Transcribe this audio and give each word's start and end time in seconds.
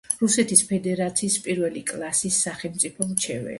რუსეთის 0.19 0.63
ფედერაციის 0.69 1.37
პირველი 1.45 1.85
კლასის 1.93 2.43
სახელმწიფო 2.49 3.11
მრჩეველი. 3.15 3.49